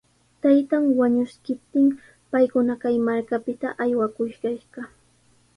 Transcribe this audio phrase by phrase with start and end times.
[0.41, 1.87] Taytan wañuskiptin
[2.31, 4.81] paykuna kay markapita aywakuyashqa.